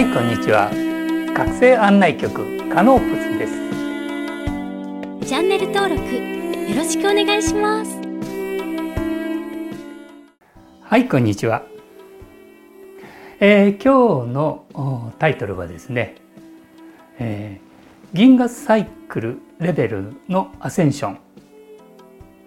[0.00, 0.70] はいこんにちは。
[1.34, 5.28] 学生案内局カノープスです。
[5.28, 8.00] チャンネル登録よろしくお願いします。
[10.80, 11.64] はいこんにちは、
[13.40, 16.16] えー、今日のタイトルはですね、
[17.18, 21.18] えー、銀河サイクルレベルのアセンション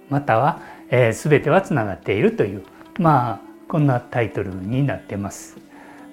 [0.09, 0.59] または、
[0.89, 2.63] えー、全てはつながっているという
[2.97, 5.62] まあこんなタイトルになってます。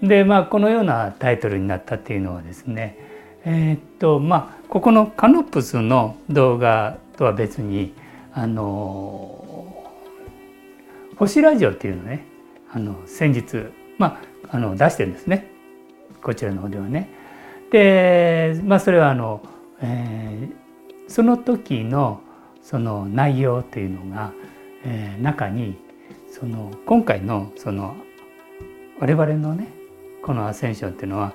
[0.03, 2.97] でまあこのようなタイトルになったっていうのはですね
[3.45, 7.93] えー、っとまあここのカノプスの動画とは別に
[8.33, 9.93] あの
[11.17, 12.25] 星ラジオっていうのね
[12.73, 15.51] あの先日まああの出してるんですね
[16.23, 17.09] こちらの方ではね。
[17.71, 19.43] でまあそれはあの、
[19.81, 22.21] えー、その時の
[22.63, 24.33] その内容というのが、
[24.85, 25.77] えー、中に
[26.31, 27.97] その今回のその
[28.99, 29.80] 我々のね
[30.23, 31.33] このアセンションっていうのは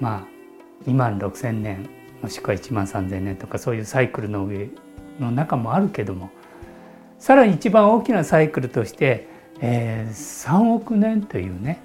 [0.00, 1.88] まあ2万6,000年
[2.22, 4.68] もしくは1万3,000年とかそういうサイクルの上
[5.20, 6.30] の中もあるけども
[7.18, 9.28] さらに一番大きなサイクルとして、
[9.60, 11.80] えー、3億年というね、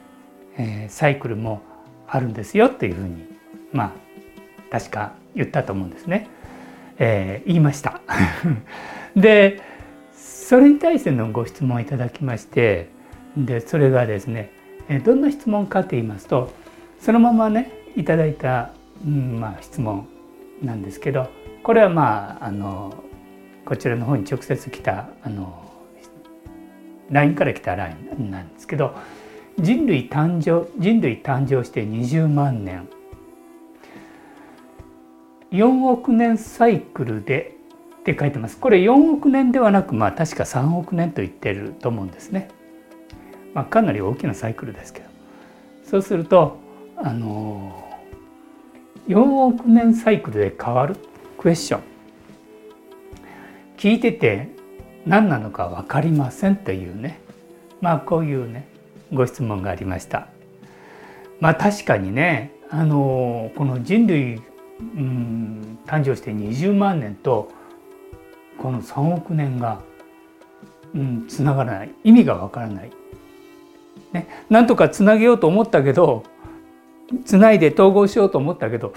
[0.58, 1.62] えー、サイクルも
[2.08, 3.28] あるんですよっていうふうに
[3.72, 3.92] まあ
[4.72, 6.28] 確か言ったと思うんですね。
[6.98, 8.02] えー、言いました。
[9.16, 9.62] で
[10.14, 12.90] それに対してのご質問をいただきまして
[13.38, 14.52] でそれがですね
[14.98, 16.52] どんな質問かと言いますと
[17.00, 18.72] そのままねいただいた、
[19.06, 20.08] うんまあ、質問
[20.64, 21.30] なんですけど
[21.62, 23.04] これはまああの
[23.66, 25.64] こちらの方に直接来たあの
[27.12, 28.96] LINE から来た LINE なんですけど
[29.60, 32.88] 人類誕生人類誕生して20万年
[35.52, 37.56] 4億年サイクルで
[38.00, 42.50] って書いてますこれ4億年ではなくまあ確か3億年と言ってると思うんですね。
[43.60, 45.10] まあ、かなり大きなサイクルですけど。
[45.84, 46.60] そうすると
[46.96, 47.84] あの
[49.10, 50.96] 4億年サイクルで変わる？
[51.38, 51.82] クエスチョン。
[53.76, 54.48] 聞いてて
[55.06, 57.20] 何なのか分かりませんというね。
[57.82, 58.66] まあこういうね
[59.12, 60.30] ご質問がありました。
[61.42, 64.42] まあ確かにねあのこの人類、う
[64.98, 67.52] ん、誕生して20万年と
[68.58, 69.82] この3億年が、
[70.96, 71.92] うん、つながらない。
[72.06, 72.92] 意味がわからない、
[74.14, 76.24] ね、なんとかつなげようと思ったけど
[77.26, 78.94] つないで統合しようと思ったけど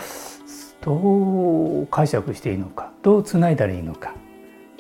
[0.80, 4.14] どう解釈していいのかどうつないだらいいのか、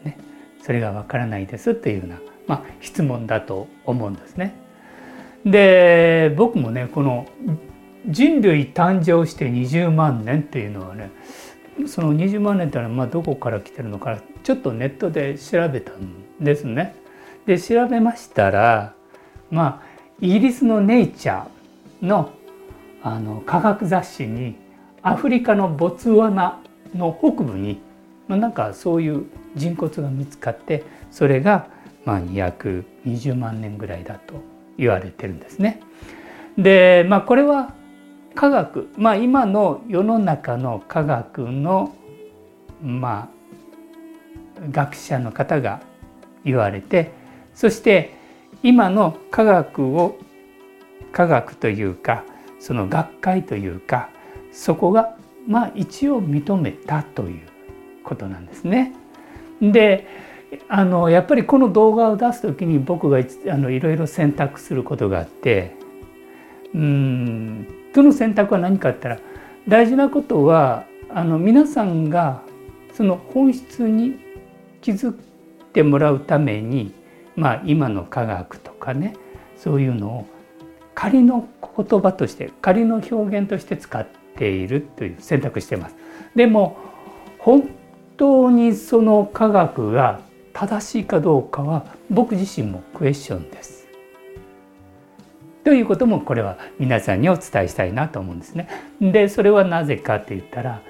[0.04, 0.18] ね、
[0.62, 4.54] それがわからないですっていうような、まあ、質問だと思うんですね。
[5.44, 7.26] で僕もねこの
[8.06, 11.10] 人類誕生して20万年っていうのはね
[11.86, 16.94] その20万年っていうのはまあどこから来てるのかちょっとネットで調べたんですね。
[17.46, 18.94] で調べましたら
[19.50, 19.91] まあ
[20.22, 22.30] イギリスの「ネイチャーの」
[23.02, 24.54] あの科学雑誌に
[25.02, 26.60] アフリカのボツワナ
[26.94, 27.80] の北部に
[28.28, 29.24] なんかそういう
[29.56, 31.66] 人骨が見つかってそれが
[32.04, 34.34] まあ220万年ぐらいだと
[34.78, 35.80] 言われてるんですね。
[36.56, 37.74] でまあこれは
[38.36, 41.96] 科学まあ今の世の中の科学の
[42.80, 43.28] ま
[44.56, 45.80] あ学者の方が
[46.44, 47.10] 言われて
[47.54, 48.21] そして
[48.62, 50.18] 今の科学を
[51.12, 52.24] 科学というか
[52.58, 54.08] その学会というか
[54.52, 57.48] そこがまあ一応認めたという
[58.04, 58.92] ことなんですね。
[59.60, 60.06] で
[60.68, 65.74] あのやっぱりこの動画を出す時に僕があのいろいろ選択することがあって
[66.74, 69.28] うんその選択は何かって言ったら
[69.68, 72.42] 大事なことはあの皆さんが
[72.92, 74.18] その本質に
[74.80, 75.14] 気づい
[75.72, 76.92] てもらうために、
[77.42, 79.16] まあ、今の科学とかね
[79.56, 80.26] そういうのを
[80.94, 85.96] 仮の言葉として仮の表現として使っているという選択してます。
[86.36, 86.76] でも
[87.38, 87.68] 本
[88.16, 90.20] 当にその科学が
[90.52, 93.88] 正しいかどうかは僕自身もクエスチョンです。
[95.64, 98.68] ということもこれは皆さんにお伝えしたいなと思うんですね。
[99.00, 100.80] でそれはなぜかって言ったら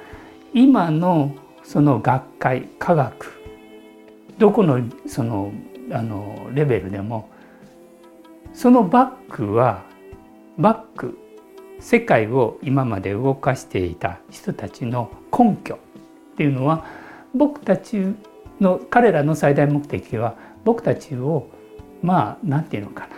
[0.53, 3.33] 今のその学会科学
[4.39, 5.51] どこのその
[5.93, 7.29] あのレベルでも
[8.53, 9.83] そのバックは
[10.59, 11.19] バック
[11.81, 15.79] 世界を今まで動かしていた人たちの根拠っ
[16.37, 16.85] ていうのは
[17.35, 18.15] 僕たち
[18.61, 21.49] の彼らの最大目的は僕たちを
[22.03, 23.17] まあ何て言うのかな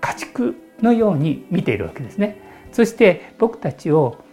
[0.00, 2.40] 家畜のように見ているわけですね。
[2.72, 4.24] そして僕たちを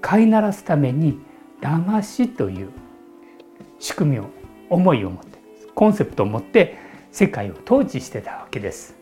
[0.00, 1.18] 飼いならすために
[1.60, 2.70] 騙しという
[3.78, 4.26] 仕組みを
[4.68, 5.29] 思いを持って
[5.80, 6.76] コンセプトを持って
[7.10, 8.94] 世界を統治してたわけです。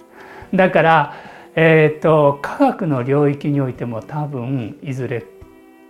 [0.54, 1.14] だから、
[1.56, 5.26] えーと、科学の領域においても多分いずれ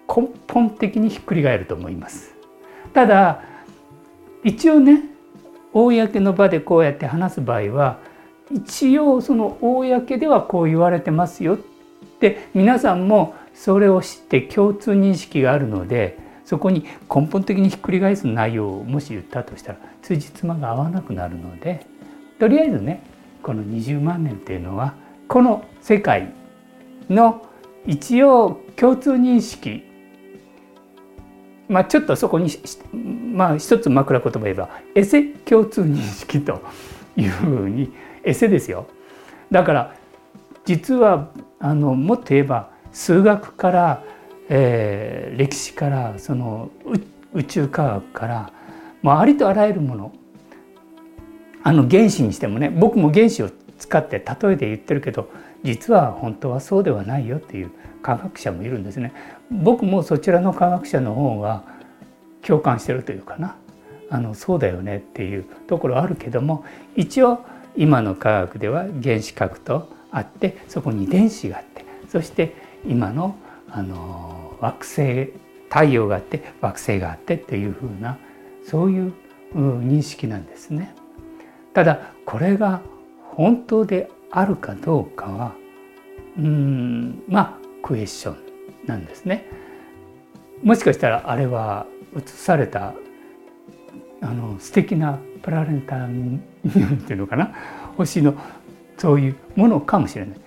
[0.09, 2.35] 根本的にひっくり返ると思います。
[2.95, 3.43] ただ
[4.43, 5.03] 一応ね
[5.75, 7.99] 公の場でこうやって話す場合は
[8.51, 11.59] 一応その公ではこう言われてますよっ
[12.19, 16.17] て皆さんもそれを知って共通認識があるので
[16.49, 21.85] そこに根本的にひっくり返す内容をもし言ったとしたら辻褄が合わなくなるので
[22.41, 23.03] とりあえずね
[23.43, 24.95] この20万年っていうのは
[25.29, 26.33] この世界
[27.11, 27.47] の
[27.87, 29.85] 一応共通認識
[31.69, 32.51] まあちょっとそこに
[32.95, 36.63] まあ一つ枕言葉言えばエセ共通認識と
[37.19, 37.93] いうふうに
[38.25, 38.87] エセですよ。
[39.51, 39.95] だから
[40.65, 41.29] 実は
[41.61, 44.05] あのもっと言えば数学から、
[44.49, 46.71] えー、歴史からその
[47.35, 48.53] 宇宙科学から
[49.03, 50.13] もうありとあらゆるもの
[51.63, 55.31] あの原子にしてもね僕も原子を使って例えで言ってるけど
[55.63, 57.71] 実は本当はそうではないよっていう
[58.03, 59.13] 科学者もいるんですね。
[59.51, 61.65] 僕もそちらの科学者の方が
[62.43, 63.57] 共感してるというかな
[64.11, 66.65] あのそうだよねっていうところあるけども
[66.97, 67.45] 一応
[67.77, 72.55] 今の科学では原子核とあってそこに電子があってそして
[72.87, 73.37] 今の
[73.71, 75.33] あの惑星
[75.69, 78.19] 太陽があって惑星があってっていうふうな
[78.65, 79.13] そういう
[79.55, 80.95] 認識なんですね。
[81.75, 82.81] ただこれが
[83.23, 85.53] 本当であるかどうかは
[86.37, 88.37] うんまあクエスチョン
[88.87, 89.47] なんですね。
[90.63, 92.95] もしかしたらあれは映された
[94.21, 96.41] あの素敵なプラネタリウム
[96.97, 97.55] っていうのかな？
[97.97, 98.35] 星の
[98.97, 100.41] そういうものかもしれない。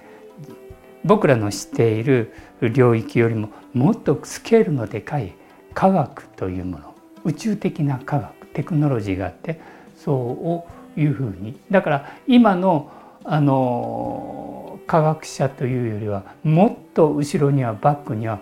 [1.04, 5.34] 僕らの知っている領域よりももっとスケールのでかい
[5.74, 9.60] 科学というもの宇宙的な科学テクノロジーがあって
[9.98, 10.66] そ
[10.98, 12.92] ういうふうにだから今の
[13.24, 18.40] あの科学者というよりはもっと後ろにはバックには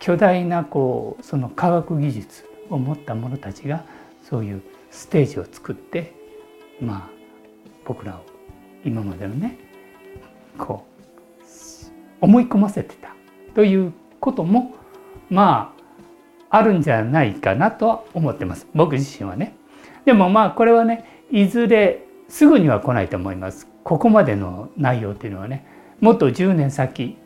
[0.00, 3.84] 巨大なこうその科学技術を持った者たちが
[4.28, 6.14] そういうステージを作って
[6.80, 7.10] まあ
[7.84, 8.24] 僕らを
[8.84, 9.58] 今までのね
[10.58, 10.91] こう
[12.22, 13.14] 思い込ませてた
[13.54, 14.74] ということも
[15.28, 15.74] ま
[16.48, 19.56] ああるんじゃないかなとは思ってます僕自身はね。
[20.04, 23.68] でもまあこれはねいずれすぐには来ないと思います。
[23.84, 25.66] ここまでの内容っていうのはね
[26.00, 27.16] もっと10年先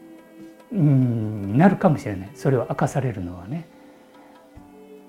[0.73, 3.69] になるかもしれないそれを明かされるのはね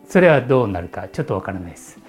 [0.07, 1.99] それはどうなるかちょっとわからないです。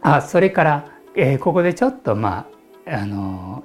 [0.00, 2.46] あそれから、えー、ここでちょっとま
[2.86, 3.64] ああの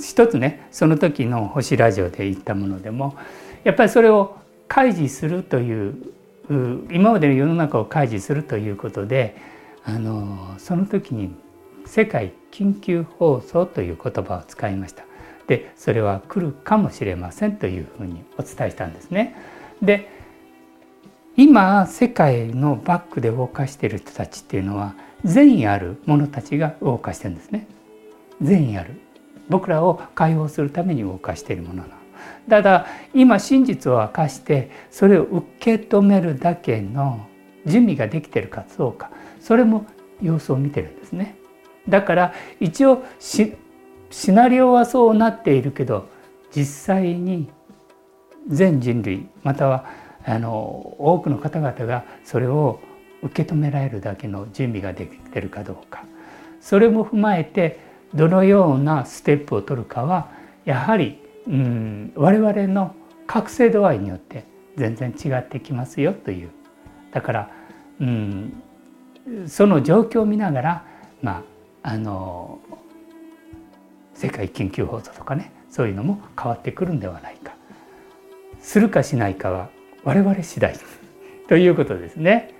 [0.00, 3.16] 一つねその時の「星ラジオ」で言ったものでも
[3.64, 4.36] やっぱりそれを
[4.68, 5.94] 開示するという
[6.90, 9.36] 今までの世の中を開示するということで
[9.84, 11.34] あのその時に
[11.86, 15.04] 「世界緊急放送」という言葉を使いました。
[15.46, 19.36] でそれは来るかもしれませんというふうにお伝えしたんですね。
[19.80, 20.08] で
[21.36, 24.94] 今世界のバックで動かしている人たちっていうのは
[25.24, 27.66] 善意ある者たちが動かしてるんですね。
[28.42, 29.00] 善意ある
[29.48, 31.88] 僕らを解放するために動かしているものなの。
[32.48, 37.26] ただ今真実を明かしてそれを受け止めるだけの
[37.66, 39.10] 準備ができてるかどうか
[39.40, 39.86] それも
[40.22, 41.36] 様子を見てるんですね。
[41.88, 43.52] だから一応シ
[44.32, 46.08] ナリオはそうなっているけど
[46.54, 46.64] 実
[46.96, 47.48] 際に
[48.48, 49.86] 全人類または
[50.24, 52.80] あの多くの方々がそれを
[53.22, 56.04] 受け止められるだけの準備ができてるかどうか
[56.60, 57.78] それも踏まえて
[58.14, 60.30] どのようなステップを取るかは
[60.64, 62.94] やはりうん我々の
[63.26, 64.44] 覚醒度合いによって
[64.76, 66.50] 全然違ってきますよという
[67.12, 67.50] だから
[68.00, 68.62] うん
[69.46, 70.84] その状況を見ながら
[71.22, 71.42] ま
[71.82, 72.58] ああの
[74.14, 77.54] 世界緊急放送とかねそういうのも変わってくるんではないか
[78.60, 79.68] するかしないかは
[80.04, 80.74] 我々次第
[81.48, 82.54] ということですね。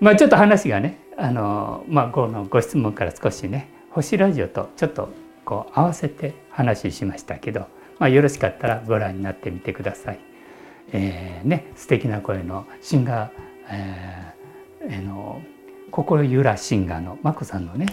[0.00, 5.08] まあちょっと話がねあの、まあ、このご質問から少しね星ラジオとちょっと
[5.44, 7.66] こう合わせて話しましたけど、
[7.98, 10.20] まあ、よろしかったらご覧になってみてください。
[10.92, 13.30] えー、ね素敵な声のシンガー、
[13.70, 15.42] えー、の
[15.90, 17.86] 心ゆらシンガーの眞子さんのね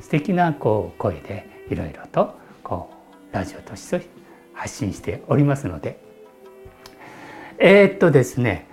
[0.00, 2.90] 素敵なこう声でいろいろとこ
[3.30, 4.08] うラジオとして
[4.54, 6.00] 発信しておりますので
[7.58, 8.66] えー、っとですね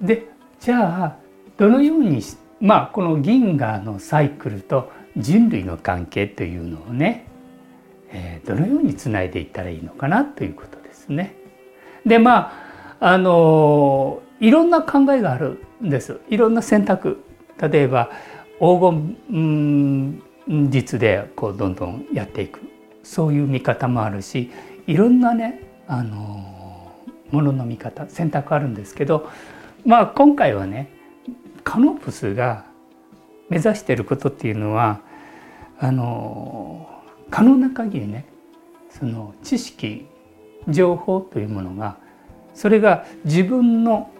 [0.00, 0.28] で
[0.60, 1.16] じゃあ
[1.58, 2.22] どのように
[2.60, 7.26] まあこの銀河のサイクルと人類の関係というのをね、
[8.10, 11.34] えー、どのようにつないでいったらいいのかなということですね。
[12.06, 12.52] でま
[13.00, 16.20] ああのいろんな考えがあるんです。
[16.28, 17.22] いろんな選択。
[17.60, 18.10] 例えば
[18.58, 20.22] 黄金
[20.70, 22.60] 術でこうどんどんやっていく。
[23.02, 24.50] そういう見方もあるし
[24.86, 26.92] いろんなねあの
[27.30, 29.28] ものの見方選択あるんですけど
[29.84, 30.90] まあ今回はね
[31.64, 32.64] カノプスが
[33.52, 35.00] 目指していることっていうのは
[35.78, 36.88] あの
[37.30, 38.24] 可能な限りね
[38.88, 40.06] その知識
[40.68, 41.98] 情報というものが
[42.54, 44.10] それが自分の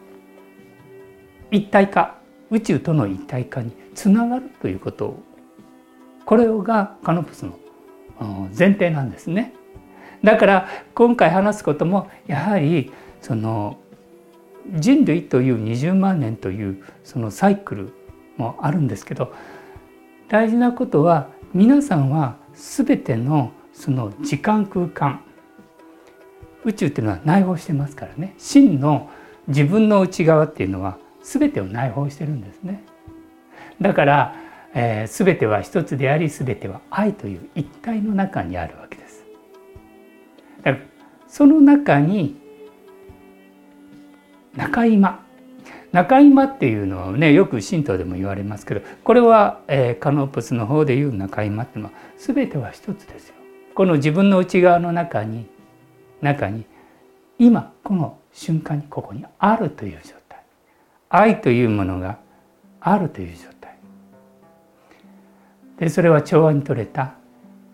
[1.51, 2.19] 一体化
[2.51, 5.23] 宇宙との一体化につながるということを
[6.27, 7.59] これがカノプスの
[8.57, 9.55] 前提なんですね。
[10.23, 13.79] だから今回話すこともやはりその
[14.75, 17.93] 人類という20万年というそのサイクル
[18.43, 19.33] もあるんですけど
[20.29, 25.23] 大事なことは皆さんは全てのその時間空間
[26.65, 28.35] 宇宙っていうのは内包してますからね。
[28.39, 29.11] 真の
[29.49, 32.85] 自分の内側っていうのは全てを内包してるんですね。
[33.81, 34.37] だから、
[34.75, 39.25] えー、全ては一つであり全ては愛という一体の中にあるわけです。
[40.63, 40.85] だから
[41.27, 42.37] その中に
[44.55, 45.25] 中今
[45.93, 53.35] 中今っていうのはねよく神道でも言われますけどこれは、えー、カノープスの方でいう中今っていうのは全ては一つですよ。
[53.75, 55.47] この自分の内側の中に
[56.21, 56.65] 中に
[57.39, 60.43] 今この瞬間にここにあるという状態。
[61.11, 62.19] 愛というものが
[62.81, 63.77] あるという状態。
[65.79, 67.15] でそれは調和に取れた、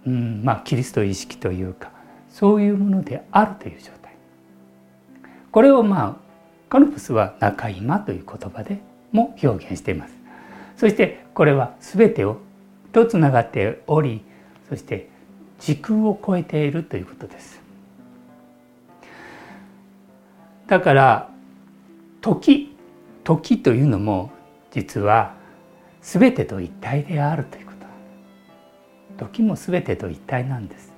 [0.06, 1.92] うんまあ、キリスト意識というか
[2.28, 4.16] そういうものであるという状態。
[5.52, 6.27] これをまあ
[6.68, 8.80] カノプスは中今という言葉で
[9.12, 10.14] も表現しています。
[10.76, 12.38] そしてこれは全てを
[12.92, 14.22] とつながっており
[14.68, 15.08] そして
[15.58, 17.60] 時空を超えているということです。
[20.66, 21.30] だから
[22.20, 22.76] 時
[23.24, 24.30] 時というのも
[24.70, 25.34] 実は
[26.02, 27.72] 全てと一体であるというこ
[29.16, 29.26] と。
[29.26, 30.92] 時も全てと一体なんです。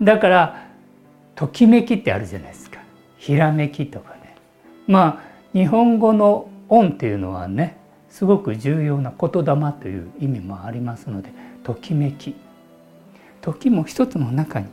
[0.00, 0.68] だから
[1.34, 2.80] ときめきってあるじゃないですか。
[3.16, 4.13] ひらめきとか
[4.86, 7.76] まあ日本語の「音」っていうのはね
[8.08, 11.30] すごく重要な言霊という意味もありますので
[11.62, 12.34] ときめき。
[13.40, 14.66] 時も一つの中に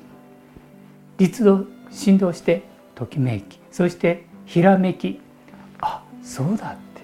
[1.17, 2.63] 立動振動して
[2.95, 3.59] ときめき。
[3.71, 5.19] そしてひらめき。
[5.81, 7.01] あそうだって。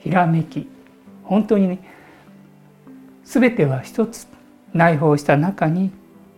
[0.00, 0.68] ひらめき。
[1.22, 1.78] 本当にね
[3.24, 4.26] 全ては一つ
[4.72, 5.90] 内包した中に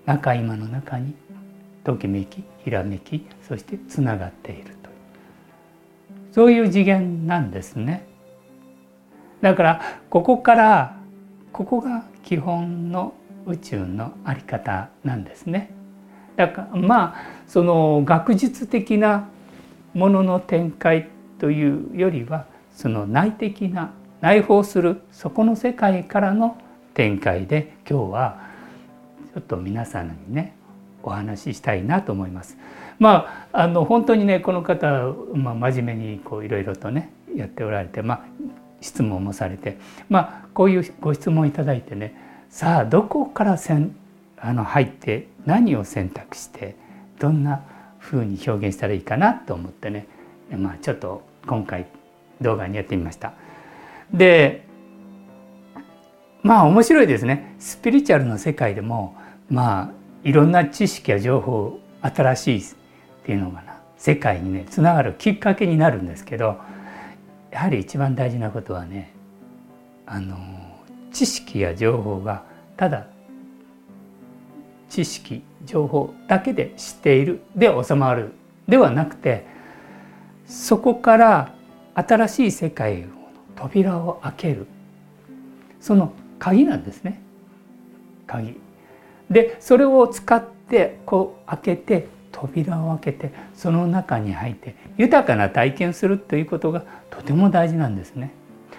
[0.07, 1.15] 中今の中に
[1.85, 4.78] ときめきひらめきそしてつながっている。
[6.33, 8.07] そういう次元なんですね。
[9.41, 9.81] だから
[10.11, 10.97] ここから
[11.53, 13.15] ここが基本の
[13.47, 15.71] 宇宙の在り方なんですね。
[16.37, 17.17] だからまあ
[17.47, 19.29] その学術的な
[19.95, 21.09] ものの展開
[21.39, 26.59] というよりはその内的な内包するそこの世界からの
[26.95, 28.41] 展開で今日は
[29.35, 30.57] ちょっと皆さんにね
[31.03, 32.59] お話ししたいなと思います。
[32.99, 38.25] まああの本当にねこの方、まあ、真面目にこういろいろとねやっておられて、まあ、
[38.81, 39.78] 質問もされて、
[40.09, 42.14] まあ、こういうご質問いただいてね
[42.50, 43.95] さあどこからせん
[44.37, 46.76] あの入って何を選択して
[47.19, 47.62] どんな
[48.00, 50.07] 風に表現したらいいかなと思ってね、
[50.50, 51.87] まあ、ちょっと今回
[52.40, 53.33] 動画にやってみました。
[54.12, 54.67] で
[56.43, 59.17] まあ面白いですねスピリチュアルの世界でも
[59.50, 59.90] まあ
[60.23, 62.64] いろんな知識や情報新しい
[63.29, 63.79] ていうのがな。
[63.99, 66.59] 世界にねつながるきっかけになるんですけど
[67.51, 69.13] やはり一番大事なことはね
[70.07, 70.39] あの
[71.13, 72.45] 知識や情報が
[72.77, 73.09] ただ
[74.89, 78.33] 知識情報だけで知っているで収まる
[78.69, 79.45] ではなくて
[80.47, 81.55] そこから
[81.95, 83.09] 新しい世界の
[83.57, 84.67] 扉を開ける。
[85.81, 87.21] その鍵なんですね。
[88.27, 88.55] 鍵。
[89.29, 92.09] でそれを使ってこう開けて
[92.40, 98.30] 扉を開けてその中に入って豊かな体験するということがとても大事なんですね。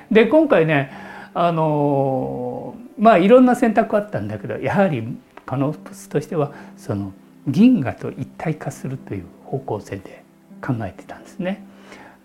[0.09, 0.91] で今回ね
[1.33, 7.11] あのまあいろんな選択あったんだけどやはりカノプスとしてはその
[7.47, 10.23] 銀河と一体化するという方向性で
[10.61, 11.65] 考えてたんですね。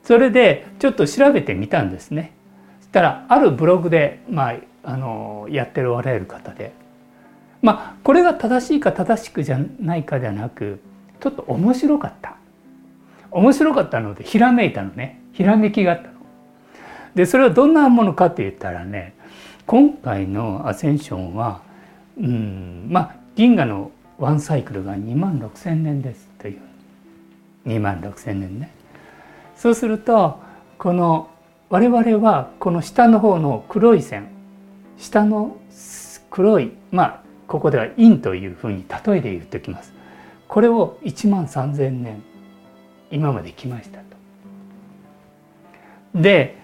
[0.04, 2.32] それでちょっと調べてみたんですね。
[2.80, 6.72] そしたらあるブログで、まあ、あのやっておられる方で
[7.60, 10.78] まあこれが正しいか正しくじゃないかではなく
[11.20, 12.36] ちょっと面白かった
[13.30, 16.14] 面白かったのでひらめいたのねひらめきがあったの。
[17.14, 19.14] でそれはどんなものかって言ったらね
[19.66, 21.62] 今回のアセンションは
[22.18, 26.60] うんまあ銀河のワンサイクルが2万6,000年ですという
[27.66, 28.70] 2万6,000年ね。
[29.56, 30.40] そうすると
[30.78, 31.30] この
[31.70, 34.28] 我々はこの下の方の黒い線
[34.98, 35.56] 下の
[36.30, 39.93] 黒いまあここでは陰というふうに例えで言っておきます。
[40.54, 42.22] これを1万3,000年
[43.10, 44.04] 今まで来ましたと。
[46.14, 46.56] で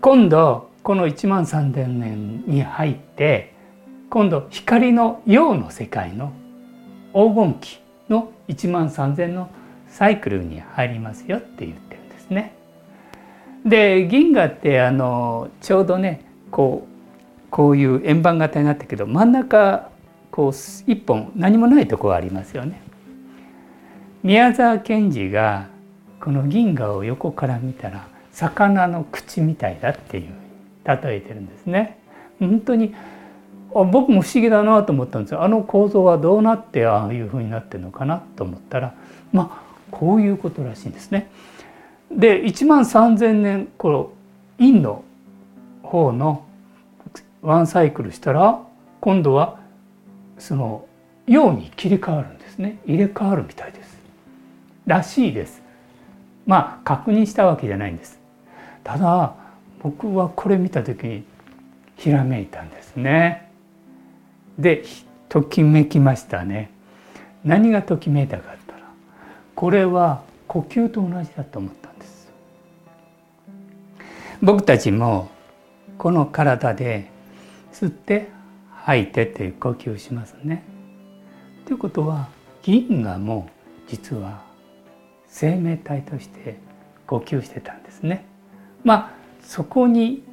[0.00, 3.52] 今度この1万3,000年に入って
[4.08, 6.32] 今度光の陽の世界の
[7.12, 9.50] 黄金期の1万3,000の
[9.86, 12.54] サイクルに入りますよって言ってるんですね。
[13.66, 19.90] で銀河ってあのちょうどねこうこういう円盤型になったけど真ん中
[20.30, 22.86] こう一本何もないとこがありますよね。
[24.26, 25.68] 宮沢賢治が
[26.20, 30.32] この銀河を横から見たら魚の口みたいだっていう
[30.84, 32.00] 例えてるんですね。
[32.40, 32.92] 本当に
[33.72, 38.96] あ僕も不思議だなと思ったんですよあの構造はどうなってああいうふうになってるのかなと思ったら
[39.32, 41.30] まあこういうことらしいんですね。
[42.10, 44.10] で1万3,000年この
[44.58, 45.04] 陰の
[45.84, 46.44] 方の
[47.42, 48.60] ワンサイクルしたら
[49.00, 49.60] 今度は
[50.36, 50.84] その
[51.28, 53.95] 陽に切り替わるんですね入れ替わるみたいです。
[54.86, 55.62] らしいです。
[56.46, 58.18] まあ確認したわけじゃないんです。
[58.84, 59.34] ただ
[59.82, 61.24] 僕はこれ見た時に
[61.96, 63.50] ひらめいたんですね。
[64.58, 64.84] で
[65.28, 66.70] ときめきましたね。
[67.44, 68.80] 何がときめいたかったら
[69.54, 72.32] これは呼吸と同じだと思ったんです。
[74.42, 75.28] 僕たちも
[75.98, 77.10] この体で
[77.72, 78.28] 吸って
[78.70, 80.62] 吐いてっていう呼吸をしますね。
[81.64, 82.28] ということは
[82.62, 83.48] 銀河も
[83.88, 84.42] 実は
[85.38, 86.56] 生命体として
[87.06, 88.24] 呼吸してたんですね。
[88.84, 89.10] まあ
[89.42, 90.24] そこに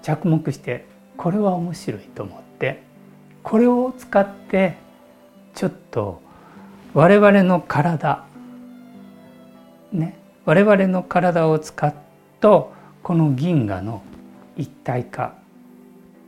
[0.00, 0.86] 着目して
[1.18, 2.82] これは面白いと思って
[3.42, 4.78] これを使って
[5.54, 6.22] ちょっと
[6.94, 8.24] 我々の体
[9.92, 11.94] ね我々の体を使っ
[12.40, 12.72] と
[13.02, 14.02] この銀河の
[14.56, 15.34] 一体化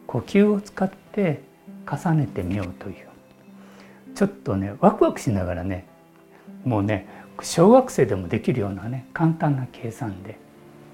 [0.06, 1.40] 呼吸を使って
[1.90, 3.06] 重ねてみようという
[4.14, 5.86] ちょっとねワクワクしながらね
[6.62, 10.38] もうね小学生でもできるようなね簡単な計算で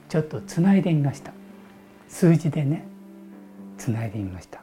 [0.08, 1.32] ちょっとつないでみました。
[2.08, 2.84] 数字でね
[3.78, 4.60] つないでみました。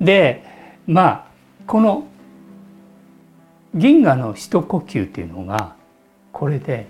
[0.00, 0.44] で
[0.86, 1.26] まあ
[1.66, 2.06] この
[3.74, 5.76] 銀河の一呼吸っていうのが
[6.32, 6.86] これで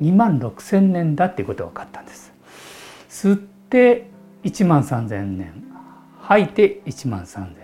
[0.00, 2.32] 2万6,000年だっていうことが分かったんです。
[3.08, 4.08] 吸って
[4.44, 5.64] 1万3,000年
[6.20, 7.56] 吐いて1万3,000年。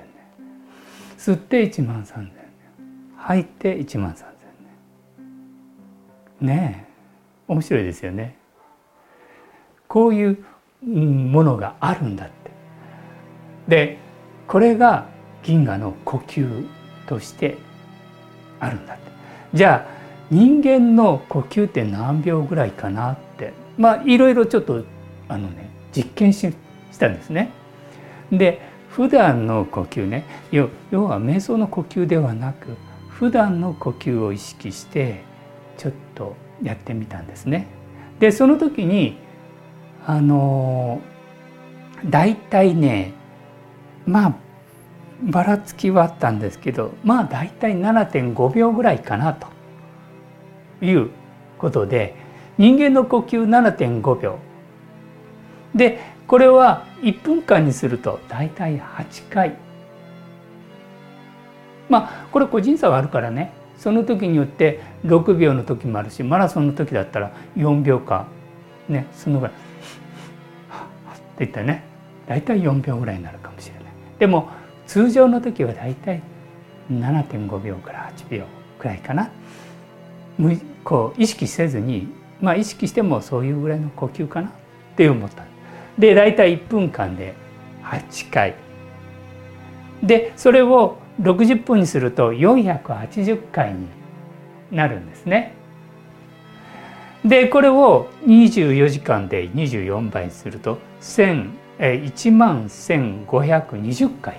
[1.19, 2.33] 吸って1万3,000年
[3.17, 4.38] 吐いて1万3,000年。
[6.41, 6.89] ねえ。
[7.49, 8.37] 面白いですよね。
[9.89, 10.45] こういう
[10.85, 12.51] ものがあるんだって。
[13.69, 13.99] で
[14.47, 15.07] これが
[15.43, 16.67] 銀河の呼吸
[17.07, 17.57] として
[18.61, 19.03] あるんだって。
[19.55, 19.99] じゃあ
[20.31, 23.53] 人間の呼吸って何秒ぐらいかなって。
[23.79, 24.85] まあいろいろちょっと
[25.29, 26.55] あのね実験し
[26.93, 27.51] したんですね。
[28.31, 30.25] で普段の呼吸ね。
[30.53, 30.69] 要
[31.05, 32.77] は瞑想の呼吸ではなく
[33.09, 35.23] 普段の呼吸を意識して
[35.79, 37.67] ちょっとやってみたんですね。
[38.19, 39.17] でその時に
[40.07, 41.01] あの
[42.05, 43.15] 大体ね
[44.07, 44.35] まあ
[45.23, 49.47] ばらつきはあったんですけどまあ大体7.5秒ぐらいかなと
[50.85, 51.11] いう
[51.59, 52.15] ことで
[52.59, 54.39] 人間の呼吸7.5秒。
[55.75, 59.57] でこれは1分間にすると大体8回。
[61.89, 63.53] まあこれ個人差はあるからね。
[63.79, 68.27] その時によって6秒の時もあるしマラソンの時だったら4秒間
[68.89, 69.57] ねそのぐらいっ
[71.39, 71.85] て言ったらね
[72.27, 73.85] 大体4秒ぐらいになるかもしれない。
[74.19, 74.51] でも
[74.87, 76.21] 通常の時は大体
[76.91, 78.45] 7.5秒から8秒
[78.79, 79.31] くらいかな。
[80.85, 82.09] こう意識せずに
[82.41, 84.53] まあ意識してもそういうぐらいの呼吸かなっ
[84.97, 85.45] て思った。
[85.99, 87.35] で大体1分間で
[87.85, 88.55] 8回。
[90.03, 93.89] でそれを60分にすると480回に
[94.71, 95.55] なるんですね。
[97.25, 104.39] でこれを24時間で24倍にすると1万1520回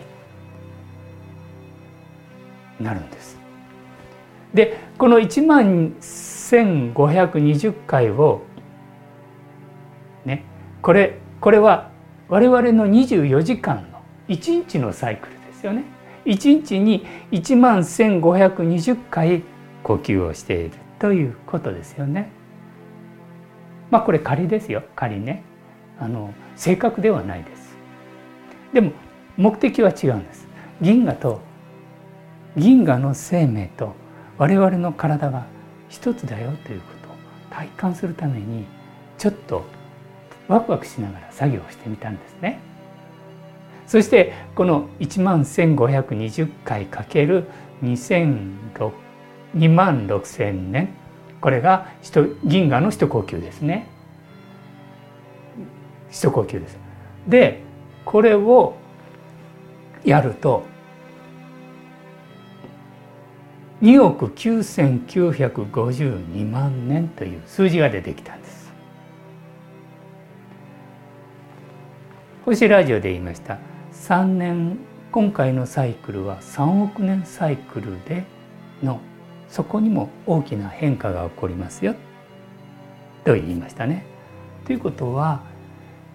[2.79, 3.37] なるんです。
[4.53, 8.41] でこの1万1520回を
[10.25, 10.45] ね
[10.81, 11.91] これこれは
[12.29, 15.83] 我々の24時間の1日のサイクルですよね。
[16.25, 19.43] 1日に1万1520回
[19.84, 22.32] 呼吸をしているということですよね。
[23.89, 25.43] まあこれ仮ですよ仮ね。
[25.99, 27.77] あの正確ではないです。
[28.73, 28.91] でも
[29.38, 30.47] 目的は違うんです。
[30.82, 31.41] 銀河と
[32.55, 33.95] 銀河の生命と
[34.38, 35.45] 我々の体が
[35.89, 37.15] 一つだよということを
[37.49, 38.65] 体感するために
[39.17, 39.65] ちょっと
[40.47, 42.60] ワクワクしながら作業をしてみたんですね。
[43.89, 47.45] そしてこの1万1520回かける
[47.82, 48.38] 2
[49.67, 50.89] 万6,000年
[51.41, 51.88] これが
[52.43, 53.89] 銀河の一呼吸ですね
[56.12, 56.78] 一呼吸です。
[57.28, 57.63] で
[58.06, 58.75] これを
[60.06, 60.67] やると
[63.82, 68.71] 2億9952万年という数字が出てきたんです。
[72.45, 73.58] 星ラジオで言いました
[73.93, 74.78] 3年
[75.12, 78.23] 今回のサイクルは3億年サイクルで
[78.84, 78.99] の
[79.47, 81.95] そこにも大きな変化が起こりますよ
[83.25, 84.06] と言いましたね。
[84.65, 85.41] ということは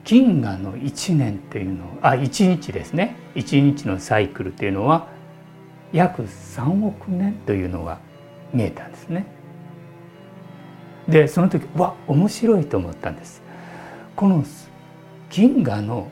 [0.04, 5.08] 銀河の1年というのあ1日ですね1日のサイクルというのは
[5.92, 7.98] 約3億年というのが
[8.52, 9.26] 見えたんですね。
[11.08, 13.42] でその時わ面白いと思ったんです。
[14.14, 14.44] この
[15.30, 16.08] 銀河の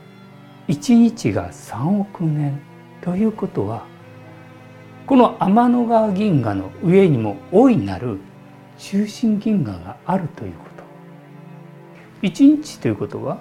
[0.68, 2.60] 1日が3億年
[3.00, 3.86] ということは
[5.06, 8.18] この天の川銀河の上にも大いなる
[8.78, 10.82] 中心銀河があるということ。
[12.22, 13.38] 1日ということは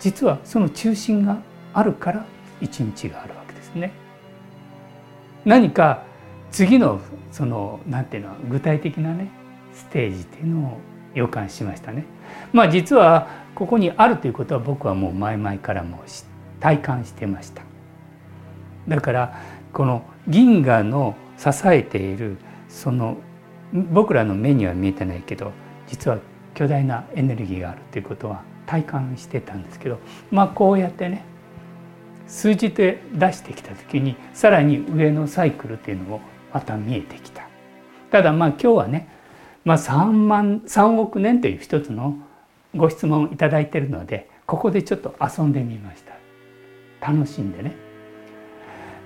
[0.00, 1.40] 実はその中心が
[1.72, 2.26] あるから
[2.60, 3.92] 一日があるわけですね。
[5.44, 6.02] 何か
[6.50, 9.30] 次のそのなんていうの具体的なね
[9.72, 10.78] ステージっていうのを
[11.14, 12.04] 予感しましたね。
[12.52, 16.02] まあ実はここにあるということは僕はもう前々からも
[16.60, 17.62] 体感してました。
[18.88, 19.38] だから
[19.72, 22.36] この銀河の支えている
[22.68, 23.16] その
[23.72, 25.52] 僕らの目には見えてないけど
[25.86, 26.18] 実は
[26.54, 29.98] 巨大なエネルギーがあるということは体感してたんですけど
[30.30, 31.24] まあこうやってね
[32.26, 36.20] 数字で出してきた時にさらに上のサイクルっていうのも
[36.52, 37.48] また見えてきた。
[38.10, 39.08] ただまあ今日はね、
[39.64, 42.16] まあ、3万3億年という一つの
[42.74, 46.12] ご質問を頂いているのでここでちょっと遊んでみました。
[47.12, 47.74] 楽しんでね。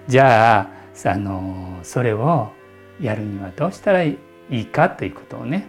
[0.08, 0.68] じゃあ
[1.04, 2.48] あのそれを
[3.00, 4.18] やるにはどうしたらい
[4.50, 5.66] いかということをね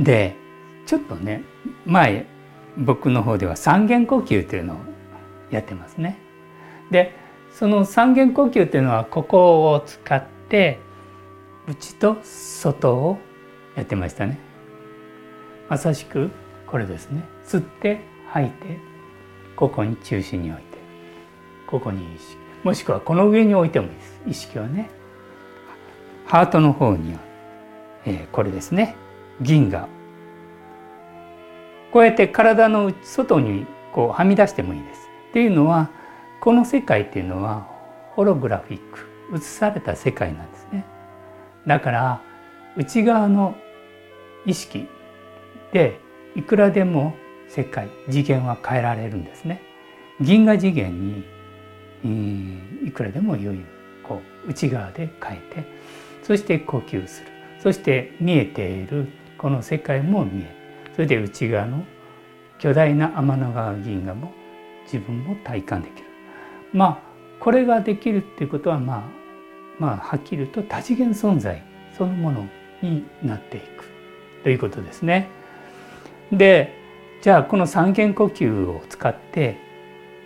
[0.00, 0.34] で
[0.86, 1.42] ちょっとね
[1.84, 2.26] 前
[2.78, 4.78] 僕の方では三元呼吸というのを
[5.50, 6.18] やってますね。
[6.90, 7.14] で
[7.52, 10.78] その三元呼吸というのはここを使って
[11.68, 13.18] 内と外を
[13.74, 14.38] やってましたね。
[15.68, 16.30] まさしく
[16.66, 17.24] これですね。
[17.44, 18.78] 吸って吐いて
[19.56, 20.78] ここに中心に置いて
[21.66, 24.90] ここに意識もしくはこの上に置いてもいいです意識はね。
[26.26, 27.20] ハートの方には、
[28.04, 28.96] えー、これですね
[29.40, 29.88] 銀河
[31.92, 35.08] こうやって体の外にこうはみ出してもいいです。
[35.30, 35.90] っていうのは
[36.40, 37.66] この世界っていうのは
[38.14, 40.55] ホログラフィック映された世界なんです。
[41.66, 42.22] だから
[42.76, 43.56] 内側の
[44.44, 44.86] 意識
[45.72, 45.98] で
[46.34, 47.14] いくらでも
[47.48, 49.62] 世界次元は変えられるんですね。
[50.20, 51.24] 銀河次元
[52.02, 53.64] にいくらでも余裕
[54.02, 55.64] こう内側で変えて
[56.22, 57.28] そして呼吸する。
[57.60, 59.08] そして見えている。
[59.38, 60.50] この世界も見える。
[60.94, 61.84] それで内側の
[62.58, 64.32] 巨大な天の川銀河も
[64.84, 66.06] 自分も体感できる。
[66.72, 66.98] まあ
[67.38, 69.25] これができるっていうことはまあ
[69.78, 71.62] まあはっきり言うと多次元存在
[71.96, 72.48] そのもの
[72.82, 73.84] になっていく
[74.42, 75.28] ということですね。
[76.32, 76.74] で
[77.22, 79.58] じゃあこの三元呼吸を使って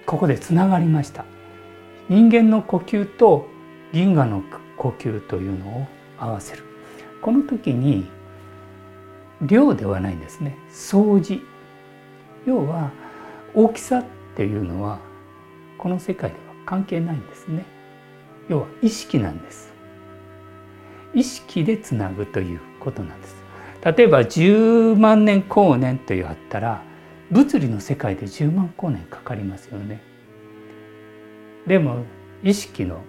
[0.07, 1.25] ここでつながりました。
[2.09, 3.49] 人間の呼吸と
[3.93, 4.43] 銀河の
[4.77, 5.87] 呼吸というのを
[6.19, 6.65] 合わせる。
[7.21, 8.09] この時に
[9.43, 11.41] 量ではないんですね掃除
[12.47, 12.91] 要は
[13.55, 14.05] 大きさっ
[14.37, 14.99] ていうのは
[15.79, 17.65] この世界では関係ないんですね
[18.51, 19.73] 要は意識なんです。
[21.15, 23.37] 意識でつなぐということなんです。
[23.97, 26.83] 例えば10万年光年というあったら
[27.31, 30.03] 物理の世界で10万光年かかりますよね。
[31.67, 32.05] でも
[32.43, 33.01] 意識の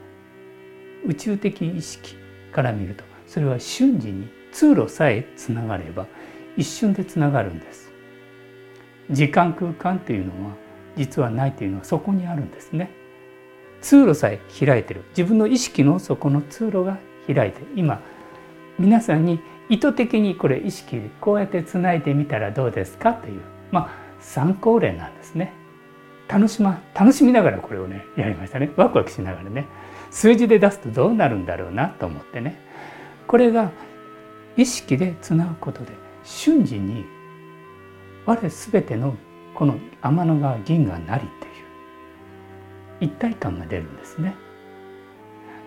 [1.08, 2.15] 宇宙的意識
[2.51, 6.06] から見るとそれは瞬時に通路さえつながれば
[6.56, 7.91] 一瞬でつながるんです。
[9.10, 10.56] 時間空間というのは
[10.95, 13.01] 実はないというのはそこにあるんですね。
[13.82, 15.04] 通路さえ開いてる。
[15.10, 18.02] 自分の意識のそこの通路が開いて今
[18.80, 19.39] 皆さんに
[19.70, 23.41] 意図的にこれ意識こうやってつないでみたらどうですかという
[23.72, 23.89] まあ
[24.20, 25.54] 参考例なんですね。
[26.28, 28.72] 楽しま楽しみながらこれをねやりましたね。
[28.76, 29.67] ワクワクしながらね。
[30.10, 32.60] 数字で出すとどうなるんだろうなと思ってね。
[33.28, 33.72] これが
[34.58, 37.06] 意識でつなぐことで瞬時に
[38.26, 39.15] 我全ての
[39.56, 41.48] この天の川銀河なりって
[43.02, 44.36] 一体感が出るんですね。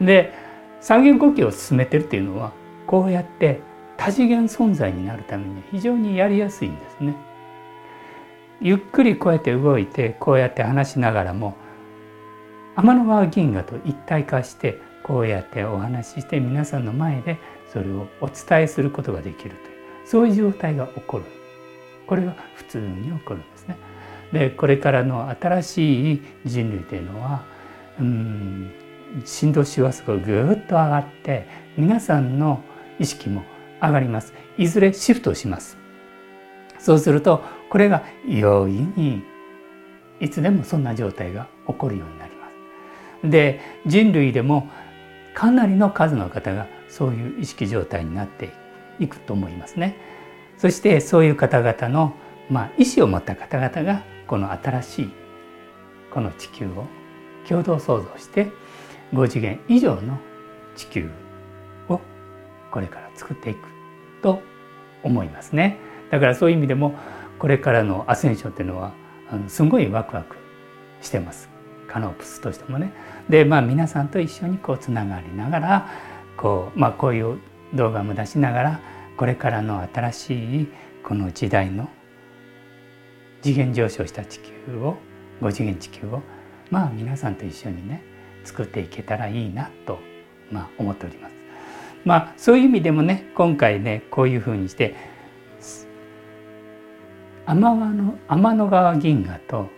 [0.00, 0.32] で
[0.80, 2.52] 三元呼吸を進めてるっていうのは
[2.86, 3.60] こうやって
[3.96, 7.14] 多次元存在になるために非常にやりやすいんですね。
[8.60, 11.56] ゆっくりこうやって動いてこうやって話しながらも
[12.76, 17.38] 天の川銀河と一体化してこうやってお話しして皆さんの前で
[17.72, 19.60] それをお伝えすることができるという
[20.06, 21.24] そういう状態が起こる
[22.06, 23.76] これが普通に起こるんですね。
[24.34, 27.44] でこれからの新しい人類というのは
[28.00, 28.72] うん
[29.24, 32.62] 振動周波数がぐっと上がって皆さんの
[32.98, 33.44] 意識も
[33.80, 34.34] 上がります。
[34.58, 35.78] いずれシフトします。
[36.78, 39.22] そうするとこれが容易に
[40.18, 42.48] いつでもそんな状態が起こるようになりま
[43.22, 43.30] す。
[43.30, 44.68] で人類でも
[45.32, 48.50] かなりの数の方がそういう意識状態になって
[48.98, 49.96] いくと思いますね。
[50.58, 52.14] そしてそういう方々の
[52.50, 54.02] まあ意思を持った方々が
[54.34, 55.10] この新しい
[56.10, 56.86] この地球を
[57.48, 58.50] 共同創造して
[59.12, 60.18] 5次元以上の
[60.74, 61.08] 地球
[61.88, 62.00] を
[62.72, 63.60] これから作っていく
[64.24, 64.42] と
[65.04, 65.78] 思いますね。
[66.10, 66.96] だからそういう意味でも
[67.38, 68.92] これからのアセンションっていうのは
[69.30, 70.34] あのすごいワクワク
[71.00, 71.48] してます。
[71.86, 72.92] カノープスとしてもね。
[73.28, 75.88] でまあ皆さんと一緒にこうつながりながら
[76.36, 77.38] こう,、まあ、こういう
[77.72, 78.80] 動画も出しながら
[79.16, 80.68] これからの新しい
[81.04, 81.88] この時代の
[83.44, 84.96] 次元上昇した地球を
[85.42, 86.22] 5次元地球を
[86.70, 88.02] まあ皆さんと一緒にね
[88.42, 89.98] 作っていけたらいいなと、
[90.50, 91.34] まあ、思っております。
[92.06, 94.94] まあそういう意味でもね今回ねこういうふうにして
[97.44, 99.68] 天の天の川銀河と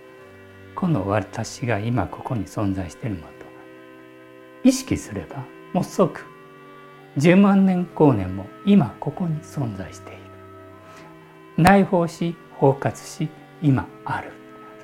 [0.76, 3.32] この私が今ここに存在しているものと
[4.62, 6.24] 意識すればもう即
[7.18, 10.20] 10万年光年も今ここに存在している
[11.58, 13.28] 内包し包括し
[13.62, 14.32] 今ある。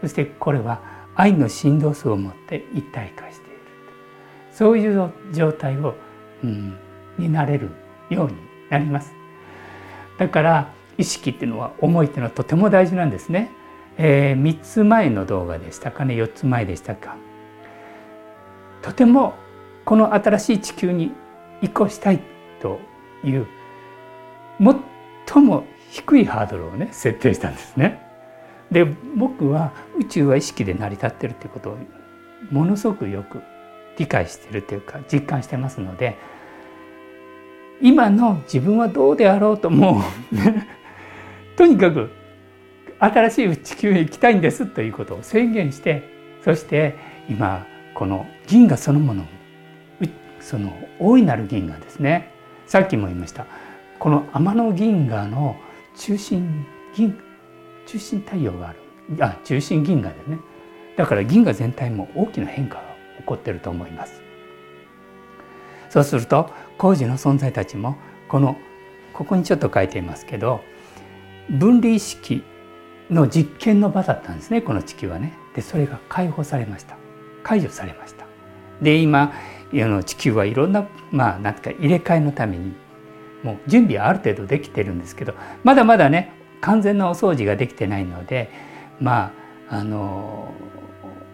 [0.00, 0.80] そしてこれは
[1.14, 3.58] 愛の振動数を持って一体化している。
[4.50, 5.94] そういう状態を、
[6.42, 6.76] うん、
[7.18, 7.70] になれる
[8.10, 8.36] ように
[8.70, 9.12] なります。
[10.18, 13.50] だから意識っていうのは思いっていうのはとても大事なんですね、
[13.96, 16.14] えー、3つ前の動画でしたかね。
[16.14, 17.16] 4つ前でしたか。
[18.82, 19.34] とても
[19.84, 21.12] この新しい地球に
[21.60, 22.20] 移行したい
[22.60, 22.80] と
[23.24, 23.46] いう
[25.26, 28.11] 最も低いハードルをね設定したんですね。
[28.72, 28.84] で
[29.16, 31.78] 僕は宇宙は意識で成り立ってるっていうことを
[32.50, 33.42] ものすごくよく
[33.98, 36.16] 理解してるというか実感してますので
[37.80, 40.02] 今の自分はどうであろうともう
[41.56, 42.10] とにかく
[42.98, 46.02] 新しい地球へ行きたいんですということを宣言して
[46.42, 46.96] そして
[47.28, 49.26] 今この銀河そのもの
[50.42, 52.30] その大いなる銀河ですね。
[52.66, 53.46] さっきも言いました。
[53.98, 55.56] この天の銀河の
[55.96, 57.31] 中心銀河
[57.86, 58.78] 中心太陽がある。
[59.20, 60.38] あ中心銀河でね。
[60.96, 62.82] だから銀河全体も大きな変化が
[63.18, 64.22] 起こってると思います。
[65.90, 67.96] そうすると工事の存在たちも
[68.28, 68.56] この
[69.12, 70.62] ここにちょっと書いていますけど
[71.50, 72.42] 分離意識
[73.10, 75.34] の実験の場だったんですねこの地球はね。
[75.54, 76.96] でそれが解放されました。
[77.42, 78.26] 解除されました。
[78.80, 79.32] で今
[80.04, 82.74] 地球はいろんなまあ何てか入れ替えのために
[83.42, 88.50] もう準備はある程度できてるんですけどまだまだね完全なお掃除ができてないので
[88.98, 89.32] ま
[89.68, 90.52] ああの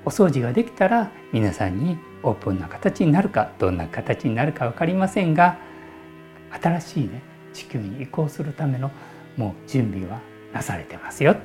[0.04, 5.58] お掃除ができたら皆さんにオープンな形になるかどんな形になるか分かりませんが
[6.62, 8.90] 新しいね地球に移行するための
[9.36, 10.20] もう準備は
[10.52, 11.36] なされてますよ。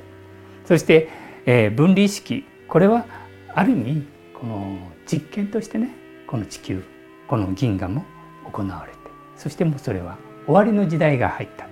[0.65, 1.09] そして、
[1.45, 3.05] えー、分離意識これは
[3.53, 5.93] ある意味この実験としてね
[6.25, 6.83] この地球
[7.27, 8.05] この銀河も
[8.51, 8.97] 行われて
[9.35, 11.67] そしてもうそれは終わりの時代が入った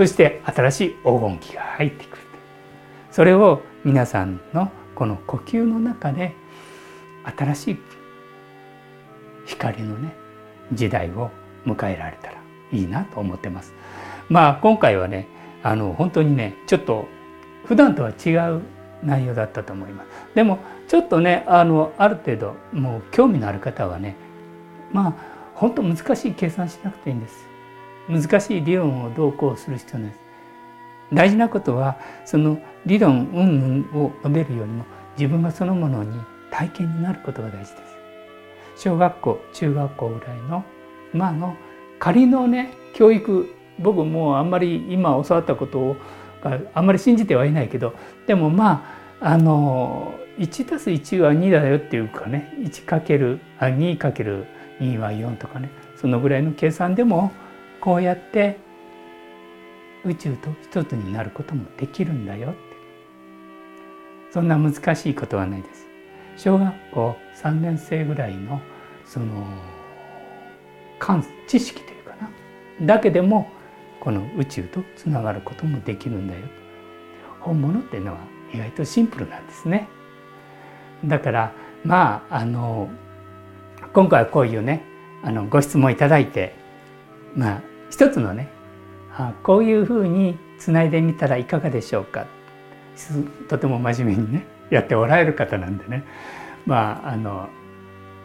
[0.00, 2.22] そして新しい黄金期が入ってくる
[3.10, 6.34] それを皆さんのこの呼吸の中で
[7.36, 7.78] 新しい
[9.44, 10.16] 光のね
[10.72, 11.30] 時代を
[11.66, 12.38] 迎えられたら
[12.72, 13.74] いいなと思ってます。
[14.30, 15.28] まあ今回はね
[15.62, 17.06] あの本当にねちょっと
[17.66, 18.62] 普段とは違う
[19.02, 20.08] 内容だったと思います。
[20.34, 24.16] でもちょっとねあのある程度もう興味のある方はね
[24.94, 25.14] まあ
[25.56, 27.50] 本当難しい計算しなくていいんです。
[28.08, 30.20] 難しい理論をどうこうする必要ないです。
[31.12, 34.84] 大事なことはその理論云々を述べるよりも
[35.18, 36.18] 自分がそのものに
[36.50, 37.96] 体験になることが大事です。
[38.76, 40.64] 小学校中学校ぐらいの
[41.12, 41.56] まあの
[41.98, 45.96] 仮のね教育僕もうあんまり今教わったことを
[46.74, 47.94] あんまり信じてはいないけど
[48.26, 48.84] でもま
[49.20, 57.32] ああの1たす1は2だよっていうかね 1×2×2 は4とかねそのぐらいの計算でも
[57.80, 58.58] こうやって
[60.04, 62.58] 宇宙と一つになることもできるんだよって。
[64.30, 65.86] そんな難しいことはないです。
[66.36, 68.60] 小学校3年生ぐらいの
[69.04, 69.26] その
[71.46, 72.30] 知識というかな。
[72.86, 73.50] だけでも
[74.00, 76.40] この宇宙とつながることもできるんだよ。
[77.40, 78.18] 本物っていうのは
[78.54, 79.88] 意外とシンプルなんですね。
[81.04, 81.52] だから
[81.84, 82.88] まああの
[83.92, 84.84] 今回はこういうね
[85.24, 86.54] あのご質問いただいて
[87.34, 88.48] まあ一つのね
[89.12, 92.26] あこういうふうにつないでみたらいかがでしょうか
[93.48, 96.04] とても真面目にねやっておられる方なんでね
[96.66, 97.48] まああの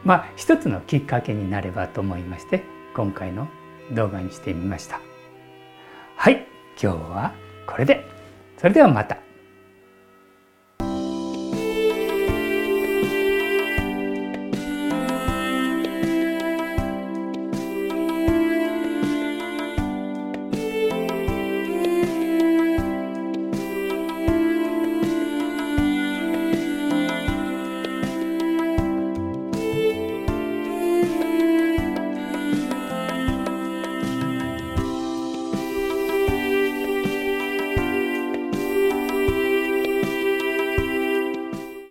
[0.04, 2.64] まあ一つのきっかけになればと思いまして
[2.96, 3.48] 今回の
[3.92, 5.00] 動画にしてみました。
[6.16, 6.48] はい
[6.82, 7.34] 今日は
[7.68, 8.06] これで
[8.58, 9.25] それではまた。